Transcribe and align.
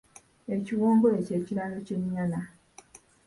Ekiwongole 0.55 1.17
kye 1.27 1.37
kiraalo 1.45 1.77
kye 1.85 1.95
nyana. 2.01 2.41